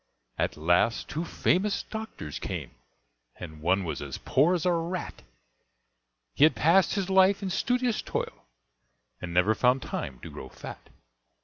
At 0.39 0.57
last 0.57 1.09
two 1.09 1.23
famous 1.23 1.83
doctors 1.83 2.39
came, 2.39 2.71
And 3.35 3.61
one 3.61 3.83
was 3.83 4.01
as 4.01 4.17
poor 4.17 4.55
as 4.55 4.65
a 4.65 4.71
rat, 4.71 5.21
He 6.33 6.43
had 6.43 6.55
passed 6.55 6.95
his 6.95 7.07
life 7.07 7.43
in 7.43 7.51
studious 7.51 8.01
toil, 8.01 8.45
And 9.21 9.31
never 9.31 9.53
found 9.53 9.83
time 9.83 10.19
to 10.21 10.31
grow 10.31 10.49
fat. 10.49 10.89